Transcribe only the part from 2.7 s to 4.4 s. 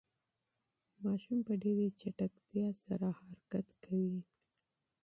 سره حرکت کوي.